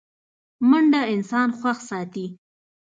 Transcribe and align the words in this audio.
منډه 0.69 1.01
انسان 1.13 1.47
خوښ 1.59 1.77
ساتي 1.89 2.25